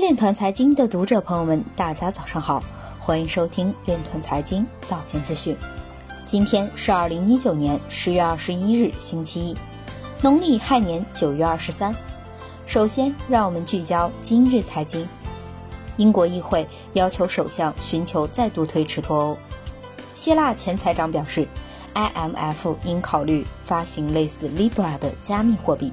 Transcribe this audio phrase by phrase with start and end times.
[0.00, 2.64] 链团财经的读者朋友们，大家早上好，
[2.98, 5.54] 欢迎收听链团财经早间资讯。
[6.24, 9.54] 今天是二零一九年十月二十一日，星期一，
[10.22, 11.94] 农历亥年九月二十三。
[12.66, 15.06] 首先，让我们聚焦今日财经。
[15.98, 19.38] 英国议会要求首相寻求再度推迟脱欧。
[20.14, 21.46] 希腊前财长表示
[21.92, 25.92] ，IMF 应考虑发行类似 Libra 的加密货币。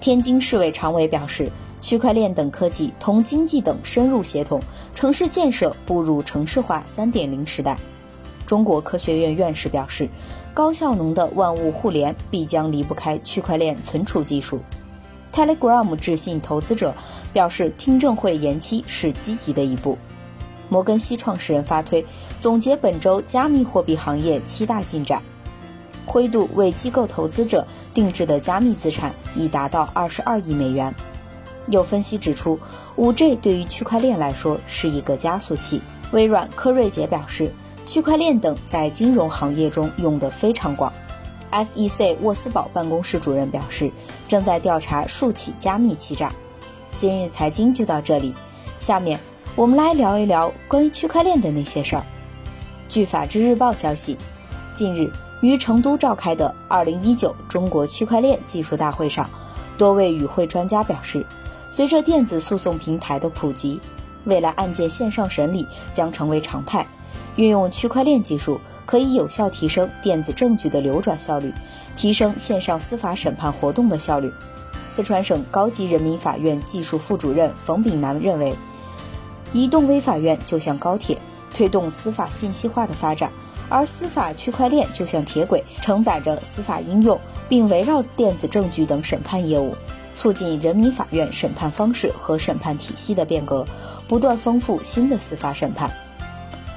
[0.00, 1.50] 天津市委常委表示。
[1.80, 4.60] 区块链等科技同经济等深入协同，
[4.94, 7.76] 城市建设步入城市化3.0时代。
[8.46, 10.08] 中国科学院院士表示，
[10.54, 14.60] 高效能的万物互联必将离不开区块链存储技术。
[15.32, 16.94] Telegram 致信投资者
[17.32, 19.96] 表示，听证会延期是积极的一步。
[20.70, 22.04] 摩根西创始人发推
[22.40, 25.22] 总结本周加密货币行业七大进展。
[26.04, 30.92] 灰度为机构投资者定制的加密资产已达到22亿美元。
[31.70, 32.58] 有分析指出
[32.96, 35.82] ，5G 对于区块链来说是一个加速器。
[36.12, 37.52] 微软柯瑞杰表示，
[37.84, 40.90] 区块链等在金融行业中用得非常广。
[41.52, 43.90] SEC 沃斯堡办公室主任表示，
[44.26, 46.32] 正在调查数起加密欺诈。
[46.96, 48.34] 今日财经就到这里，
[48.78, 49.20] 下面
[49.54, 52.02] 我们来聊一聊关于区块链的那些事儿。
[52.88, 54.16] 据法制日报消息，
[54.74, 55.10] 近日
[55.42, 59.28] 于成都召开的2019中国区块链技术大会上，
[59.76, 61.26] 多位与会专家表示。
[61.70, 63.80] 随着电子诉讼平台的普及，
[64.24, 66.86] 未来案件线上审理将成为常态。
[67.36, 71.52] 运用区块链技术可以有效提升电子证据的流转效率，
[71.96, 74.32] 提升线上司法审判活动的效率。
[74.88, 78.56] 四川省高级人民法院技术副主任冯炳南认为，
[79.52, 81.16] 移动微法院就像高铁，
[81.54, 83.30] 推动司法信息化的发展；
[83.68, 89.76] 而司法区块链就像铁轨，承载着司法应用，并围绕电子证据等审判业务。
[90.18, 93.64] 促进人民法院审判方式和审判体系的变革，
[94.08, 95.88] 不断丰富新的司法审判。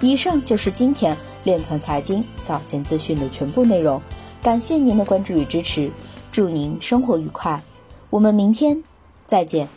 [0.00, 4.00] 以上就是今天链团财经早间资讯的全部内容，
[4.42, 5.90] 感谢您的关注与支持，
[6.32, 7.62] 祝您生活愉快，
[8.08, 8.82] 我们明天
[9.26, 9.68] 再见。